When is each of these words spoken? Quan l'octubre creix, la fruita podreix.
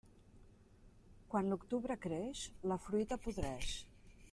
Quan 1.33 1.51
l'octubre 1.51 1.99
creix, 2.07 2.43
la 2.73 2.79
fruita 2.87 3.21
podreix. 3.27 3.79